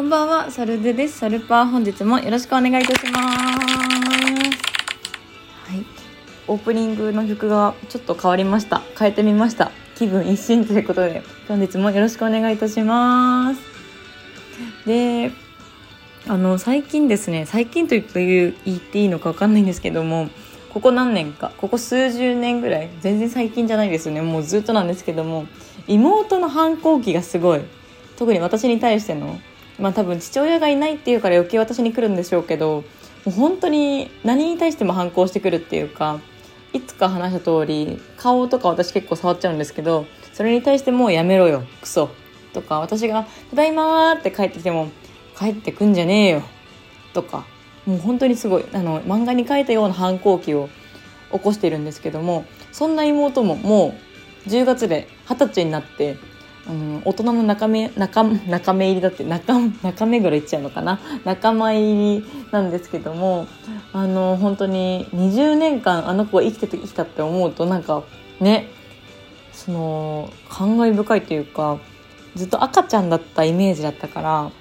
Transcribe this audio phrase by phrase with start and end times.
[0.00, 1.18] こんばんは、ソルデです。
[1.18, 3.26] ソルパー本日もよろしくお願いいたします。
[3.28, 3.92] は
[5.76, 5.84] い。
[6.48, 8.80] オープニングの曲がちょっと変わりました。
[8.98, 9.70] 変えてみました。
[9.96, 13.60] 気分一新ということで、本日もよろしくお願いいたします。
[14.86, 15.32] で、
[16.26, 18.06] あの、最近ですね、最近という
[18.64, 20.30] 言っていいのかわかんないんですけども、
[20.72, 25.46] ここ何年か、ここ数十年ぐらい、全然最近じゃないですよね、もうずっとなんですけども、
[25.86, 27.60] 妹の反抗期がすごい、
[28.16, 29.38] 特に私に対しての
[29.80, 32.84] まあ多分父親がいないっていうから余計私に来るんでしょうけども
[33.26, 36.20] う本当に何に対しても反抗してくるっていうか
[36.72, 42.10] いつか話した通り顔とか私結構触っちゃうんですけどそれに対してもうやめろよクソ
[42.52, 44.88] とか私が「ただいま」って帰ってきても
[45.38, 46.42] 「帰ってくんじゃねえよ」
[47.12, 47.44] とか
[47.86, 50.68] もう本当にすごいあの漫画に書いたような反抗期を
[51.32, 53.94] 起こしているんですけどもそんな妹もも
[54.46, 56.16] う10月で二十歳になって
[56.70, 61.00] うん、大人の仲目仲仲目入りだって仲中目黒行っちゃうのかな？
[61.24, 63.48] 仲間入りなんですけども
[63.92, 68.04] あの本当に20年間あの子が生きてきたって思うとなんか
[68.38, 68.68] ね
[69.52, 71.80] その感慨深いというか
[72.36, 74.52] ずっと赤ちゃんだったイメージだったから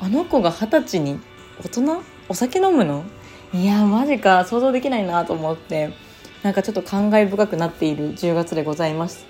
[0.00, 1.20] あの子が二十歳に
[1.62, 2.02] 大人？
[2.28, 3.04] お酒飲むの？
[3.52, 5.94] いやマジか想像できないなと思って
[6.42, 9.24] なんかちょっと感慨深くなっている10月でございます。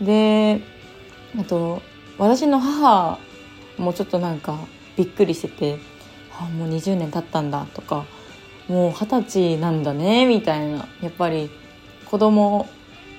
[0.00, 0.60] で
[1.38, 1.82] あと
[2.18, 3.18] 私の母
[3.78, 4.58] もちょっとなんか
[4.96, 5.78] びっくりしてて
[6.38, 8.06] あもう20年経ったんだとか
[8.68, 10.88] もう二十歳なんだねみたいな。
[11.00, 11.50] やっぱり
[12.04, 12.66] 子供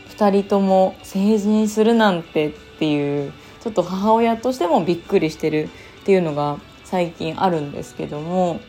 [0.10, 5.70] 2人とも成人するなんてっていうちょっと母親としてもびっくりしてる
[6.02, 8.60] っていうのが最近あるんですけども。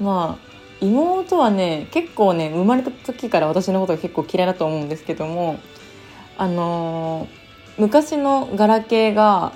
[0.00, 0.48] まあ
[0.80, 5.58] 妹はね結構ね生まれた時から私のことが結構嫌いだと思うんですけども
[6.36, 7.37] あのー
[7.78, 9.52] 昔のガラケーが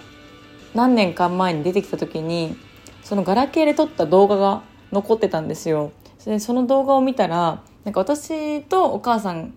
[0.74, 2.56] 何年か前に出てきた時に
[3.02, 5.90] そのガラケーで撮った動画が残ってたんですよ。
[6.24, 9.54] でその動画を見たらなんか私とお母さん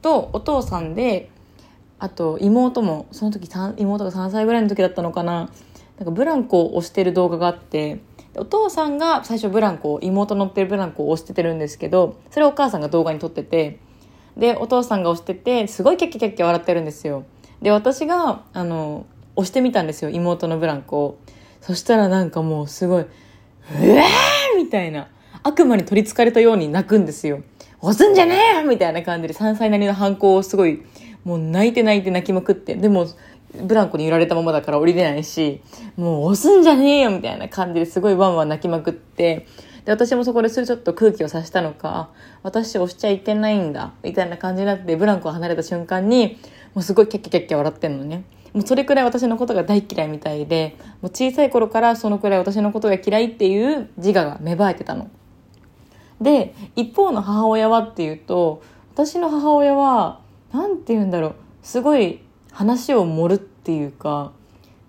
[0.00, 1.30] とお父さんで
[1.98, 3.46] あと妹もその時
[3.76, 5.50] 妹が3歳ぐらいの時だったのかな。
[5.98, 8.00] なんかブランコを押してる動画があって
[8.34, 13.80] お父さんが最初ブランコ妹乗ってるブランコを押しててるんですけどそれをお母さんが動画に撮ってて
[14.34, 17.24] でお父さんが押しててすごいキャッキャキャッキャ笑ってるんですよ。
[17.62, 19.06] で私があの
[19.36, 21.18] 押してみたんですよ妹のブランコを。
[21.60, 23.08] そしたらなんかもうすごい「う
[23.74, 25.08] えー!」みたいな
[25.42, 27.42] 悪魔に取りつかれたように泣くんですよ
[27.82, 28.64] 押すんじゃねえよ!
[28.66, 30.82] みたいな感じで3歳なりの反抗をすごい
[31.22, 32.74] もう泣いて泣いて泣きまくって。
[32.76, 33.06] でも
[33.62, 35.60] ブランコに揺られたままだから降りれないし
[35.96, 37.10] もう押すんじゃねえよ!
[37.10, 39.46] みたいな感じですごいワンワン泣きまくって。
[39.84, 42.10] で私もそこでそれちょっと空気をさしたのか
[42.42, 46.38] 私押しちゃいけないんだみたいな感じになってブランコを離れた瞬間に
[46.74, 48.24] もうすごいキャッキャキャッキャ笑ってんのね。
[48.52, 55.10] もうそれくらい私のことが大嫌いみたいで、もう小さい頃からそのくらい私のことが嫌いっていう自我が芽生えてたの。
[56.20, 58.62] で、一方の母親はっていうと、
[58.94, 60.20] 私の母親は、
[60.52, 62.20] なんて言うんだろう、すごい
[62.52, 64.32] 話を盛るっていうか、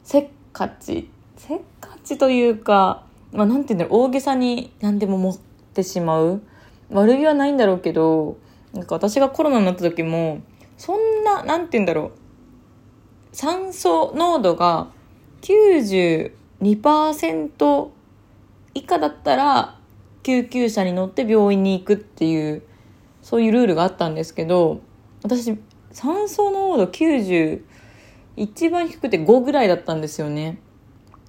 [0.03, 5.37] せっかち、せっかちというか、まあなんて言うんだろう、大げさに何でも持っ
[5.73, 6.41] てしまう。
[6.89, 8.37] 悪気はないんだろうけど、
[8.73, 10.39] なんか私がコロナになった時も、
[10.81, 12.11] そんな、なんて言うんだろう。
[13.33, 14.87] 酸素濃度が
[15.41, 17.89] 92%
[18.73, 19.77] 以下だったら
[20.23, 22.63] 救急車に乗って病院に行くっていう
[23.21, 24.81] そういうルールがあったんですけど
[25.21, 25.55] 私
[25.91, 27.61] 酸素濃度90
[28.35, 30.57] 一番低くて5ぐらいだったんですよね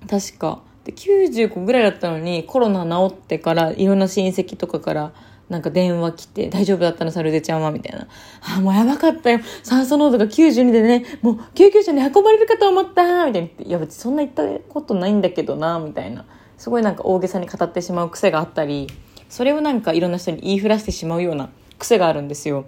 [0.09, 5.13] 確かで95ぐらいだったのにコロナ治ってからいろんな親戚とかから
[5.53, 8.09] なんか電話来て、大丈夫だったのサルデちゃんはみたいな。
[8.57, 9.41] あ、もうやばかったよ。
[9.63, 16.25] 酸素濃度が92でね、もう救急車に運ばれるかと思ったみたいに、いや別にそんな言ったことないんだけどな、みたいな。
[16.57, 18.87] すごいなんか大げさに語ってしまう癖があったり、
[19.29, 22.65] それをなんかいろんな人に言いふらしてしまうような癖があるんですよ。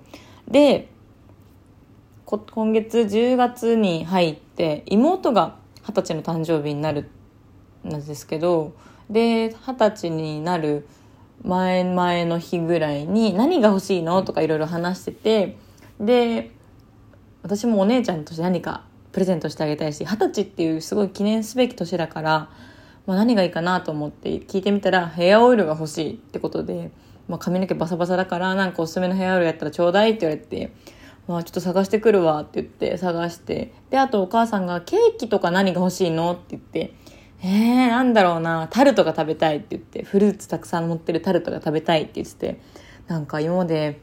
[0.47, 0.89] で、
[2.27, 5.57] 今月10月に入って、妹が
[5.87, 7.09] 二十歳の誕生日になる
[7.83, 8.75] なんですけど、
[9.09, 10.87] で、二十歳になる
[11.43, 15.57] 前々の日ぐらいに何が欲しいのとかいろいろ話してて
[16.01, 16.51] で
[17.43, 22.49] 私もお姉ちゃんとして何かプレゼントしてあげたいし二十歳っていうすごい記念すべき年だから、
[23.07, 26.91] まあ、何がいいかなと思って聞いてみたらヘアオイルが欲しいってことで、
[27.29, 30.73] まあ、髪の毛バサバサだからなんかおすすめのヘアオイルやったらちょうだいって言われて。
[31.27, 36.93] まあ、ちょっと探してくるわって言って探してであとお母さんがケーキとか何が欲しいのって言って
[37.47, 42.61] えー、なんだろうな、タルトが食べたいって言って、フルーツたくさん持ってるタルトが食べたいって言ってて、
[43.07, 44.01] なんか今まで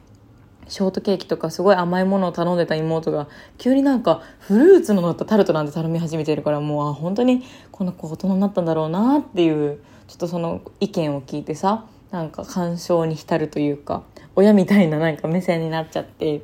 [0.68, 3.28] ショートケーキとかすごい甘いものを頼んでた妹が
[3.58, 14.04] 急になんかフルーツの乗ったタルトなんて頼み始めてるからもうあ本当にこの子大人になったんだろうなっていうちょっとその意見を聞いてさなんか感傷に浸るというか
[14.36, 16.44] 親みたいななんか目線になっちゃって。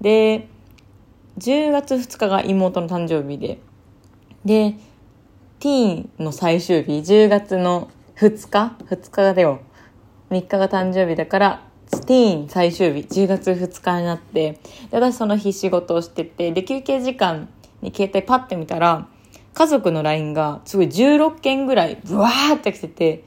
[0.00, 0.48] で
[1.38, 3.58] 10月2日が妹の誕生日で
[4.44, 4.76] で
[5.64, 9.62] ティーンの最終日10月の2日 ?2 日だよ。
[10.28, 13.08] 3日が誕生日だからティーン最終日。
[13.22, 14.52] 10月2日になって。
[14.52, 17.48] で私その日仕事をしててで休憩時間
[17.80, 19.08] に携帯パッて見たら
[19.54, 23.24] 家族の LINE がすごい16件ぐらいブワーって来てて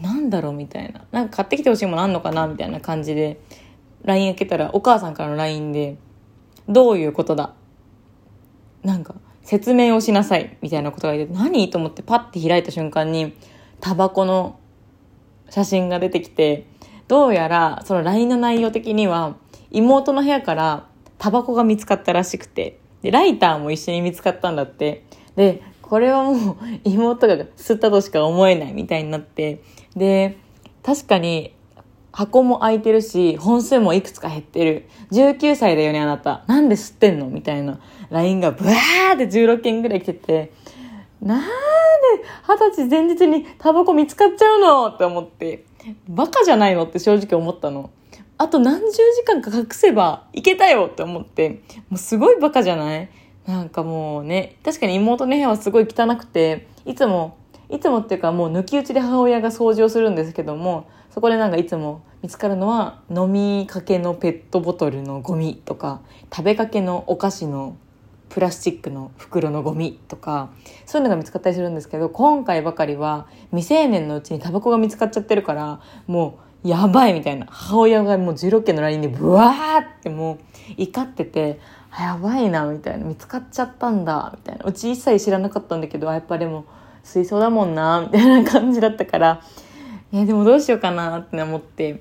[0.00, 1.04] なんだろうみたいな。
[1.10, 3.40] なんか買ってきてほしいものあんのかなみたいな感じで
[4.04, 5.96] LINE 開けたらお母さんからの LINE で
[6.68, 7.52] どういうことだ？
[8.84, 11.70] なんか説明をしなさいみたいなことが言って何？
[11.70, 13.36] と思ってパッて開いた瞬間に
[13.80, 14.58] タバコの
[15.50, 16.66] 写真が出てきて
[17.06, 19.36] どうやらその LINE の内容的には
[19.70, 20.86] 妹の部屋から
[21.18, 25.04] タバコが見つかったらしくてでライターも一緒に見つかったんだって。
[25.36, 29.62] でこれはもう妹が吸ったとしか思えないみたいになって
[29.94, 30.38] で
[30.82, 31.54] 確かに
[32.14, 34.88] 箱も開いてるし本数もいくつか減ってる。
[35.10, 36.44] 19歳だよねあなた。
[36.46, 37.26] なんで吸ってんの？
[37.26, 37.80] みたいな。
[38.10, 40.52] LINE がブワーって16件ぐらい来てて。
[41.20, 41.46] なんで
[42.46, 44.86] 二十歳前日にタバコ見つかっちゃうの？
[44.88, 45.64] って思って。
[46.08, 46.84] バカじゃないの？
[46.84, 47.90] って正直思ったの。
[48.38, 50.88] あと何十時間か隠せばいけたよ？
[50.90, 53.08] って思って、もうすごいバカじゃない？
[53.46, 57.36] なんかもうね、確かに妹の部屋はすごい汚くて、いつも、
[57.68, 66.00] いつもっていうかもう抜き打ちで母親が掃除をするんですけども、そこでなんかいつも見つかるのは飲みかけのペットボトルのゴミとか、
[66.34, 67.76] 食べかけのお菓子の
[68.30, 70.50] プラスチックの袋のゴミとか
[70.86, 77.46] そういうのが見つかったりするんですけど今回ばかりは未成年のうちにタバコが見つかっちゃってるからもうやばいみたいな。
[77.48, 80.40] 母親がもう16件の LINE でブワーっても
[80.76, 81.60] う怒ってて
[81.92, 83.04] あやばいなみたいな。
[83.04, 84.64] 見つかっちゃったんだみたいな。
[84.64, 86.64] うち一切知らなかったんだけどやっぱでも
[87.04, 89.42] 水槽だもんなみたいな感じだったから
[90.14, 92.00] えでもどうしようかなって思って。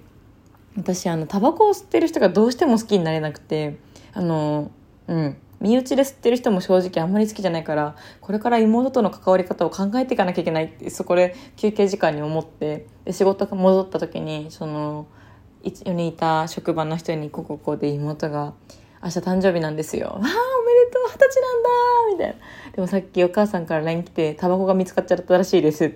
[0.76, 3.78] 私あのタバコを吸ってる人がどうしても好きになれなくて。
[4.14, 4.72] あの
[5.08, 5.38] うん。
[5.60, 12.86] 身内で吸ってる人も正直あんまり好きじゃないからこれから妹との関わり方を考えていかなきゃいけないってそこで休憩時間に思って。
[13.06, 15.08] で仕事が戻った時にその
[15.64, 18.54] 4人いた職場の人にこここで妹が
[19.02, 20.30] 「明日誕生日なんですよ」「ああおめで
[20.92, 21.70] とう二十歳なんだ」
[22.12, 22.34] みたいな。
[22.74, 25.94] でもさっきお母さんから LINE 来てタバコが見つかっちゃったらしいですなん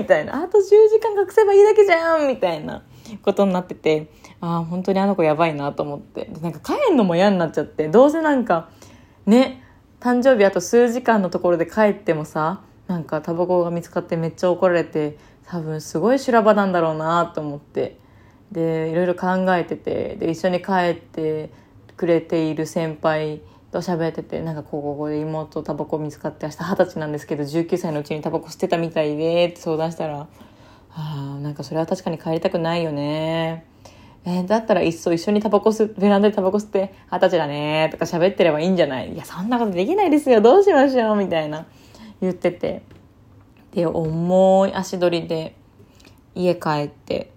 [0.00, 0.42] みたいな。
[0.42, 2.82] あと10時間隠せばいいだけじゃんみたいな
[3.22, 4.10] ことになってて。
[4.40, 6.30] ああ本当にあの子やばいなと思って。
[6.40, 7.88] なんか帰んのも嫌になっちゃって。
[7.88, 8.68] どうせなんか
[9.26, 9.64] ね
[10.00, 17.98] 誕生日あと数時間のところで帰ってもさなんかタバコが見つかってめっちゃ怒られて多分すごい修羅場なんだろうなと思って。
[18.52, 20.16] でいろいろ考えてて。
[20.16, 21.50] で一緒に帰って
[21.96, 30.26] くれている先輩と喋っててなんかここで妹タバコ見つかって明日二十歳なんですけど19歳のうちにタバコ捨てたみたいでって相談したら
[30.90, 33.64] あなんかそれは確かに帰りたくないよね。
[34.24, 37.88] えー、だったらいっそ一緒にタバコ吸ベランダでタバコ吸って二十歳だね。
[37.92, 39.12] とか喋ってればいいんじゃない。
[39.12, 40.40] いやそんなことできないですよ。
[40.40, 41.16] どうしましょう。
[41.16, 41.66] みたいな。
[42.20, 42.82] 言ってて。
[43.72, 45.54] で重い足取りで
[46.34, 47.30] 家帰って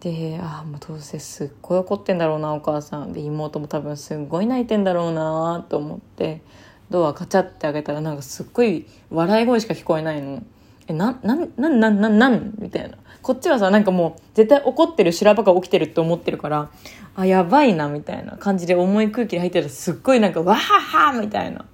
[0.00, 6.40] でああもうどうせすっごい怒ってんだろうなお母さんで妹も多分すっごい泣いてんだろうなと思って
[6.88, 10.42] ドアカチャって開けたらなんかすっごい笑い声しか聞こえないの。
[10.86, 12.54] え、な、な、な、な、な、なん？
[12.58, 12.96] みたいな。
[13.20, 16.70] こっちはさ、なんかもう、絶対怒ってる修羅場が起きてるって思ってるから、
[17.14, 21.66] あ、やばいな、みたいな感じで重い空気で入ってたら、すっごいなんか、わははみたいな。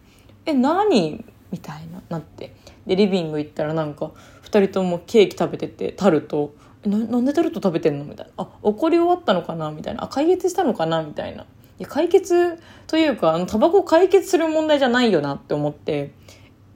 [0.46, 1.25] え、何？
[1.52, 2.56] みたいな、なって。
[2.88, 4.10] で、リビング行ったらなんか、
[4.42, 6.52] 二人ともケーキ食べてて、タルト。
[6.84, 8.04] な、なんでタルト食べてんの？
[8.04, 8.32] みたいな。
[8.36, 9.70] あ、怒り終わったのかな？
[9.70, 10.04] みたいな。
[10.04, 11.02] あ、解決したのかな？
[11.02, 11.42] みたいな。
[11.42, 11.46] い
[11.78, 16.12] や、解決というか、あの、タバコ解決する問題じゃないよなって思って、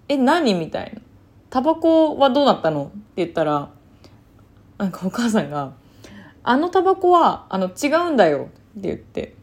[0.09, 0.55] え、何？
[0.55, 1.01] みたいな。
[1.51, 2.85] タバコはどうなったの？
[2.85, 3.71] って言ったら、
[4.79, 5.73] なんかお母さんが、
[6.43, 8.49] あのタバコは、あの、違うんだよ
[8.79, 9.35] って言って、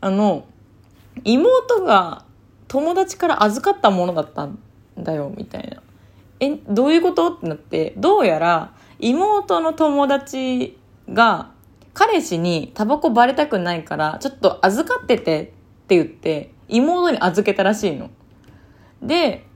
[0.00, 0.46] あの、
[1.24, 2.24] 妹が
[2.68, 4.58] 友達から預かったものだったん
[4.98, 5.82] だよ、みたいな。
[6.40, 7.28] え、どういうこと？
[7.28, 10.78] ってなって、どうやら妹の友達
[11.12, 11.50] が
[11.94, 15.46] 彼氏にタバコバレたくないから、ちょっと預かっててっ
[15.86, 18.10] て言って、妹に預けたらしいの。
[19.02, 19.46] で、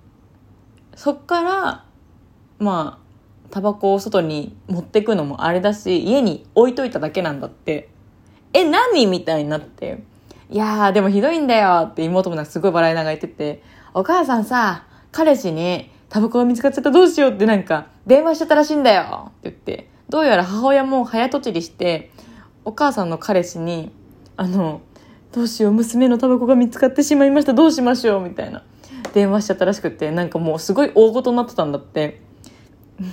[0.94, 1.84] そっから、
[2.58, 7.90] まあ、タバコを外に持ってくのもあれだし、家に置いといただけなんだって。
[8.52, 10.02] え、何みたいになって。
[10.50, 19.30] いやー、でもひどいんだよって妹もなんかすごい笑いながら言ってて、お母さんさ、彼氏にタバコが見つかっちゃったどうしようってなんか電話しちゃったらしいんだよ。
[19.30, 22.10] って言って、どうやら母親も早とちりして、
[22.64, 23.92] お母さんの彼氏に、
[24.36, 24.82] あの
[25.32, 28.64] どうしよう娘のタバコが見つかってしまいましたどうしましょうみたいな
[29.12, 32.20] 電話しちゃったらしくてなんかもうすごい大ごとになってたんだって。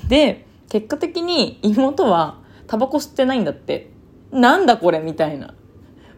[0.07, 3.91] で結果的に妹はタバコ吸ってないんだって。
[4.31, 5.53] なんだこれみたいな。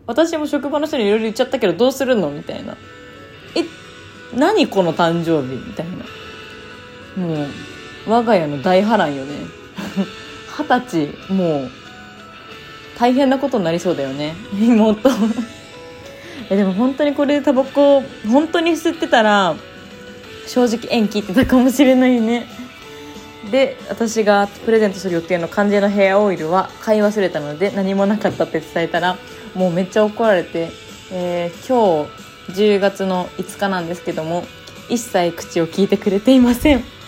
[0.08, 2.78] 私も職場の人にいろいろ言っちゃったけどどうするのみたいな。
[3.56, 3.66] え
[4.36, 6.06] 何この誕生日みたいな。
[7.20, 7.48] もう
[8.08, 9.36] 我が家の大波乱よね。
[10.58, 11.72] 二十歳もう
[12.98, 14.36] 大変なことになりそうだよね。
[14.54, 15.10] 妹。
[16.50, 19.56] えでも本当にこれでタバコ本当に吸ってたら
[20.48, 22.48] 正直縁切ってたかもしれないね。
[23.52, 29.18] で私がプレゼントする予定の漢字のヘアオイルは買い忘れたので何もなかったって伝えたら
[29.56, 30.70] もうめっちゃ怒られて、
[31.12, 32.06] えー、今
[32.52, 34.44] 日10月の5日なんですけども
[34.90, 36.99] 一切口を聞いてくれていません。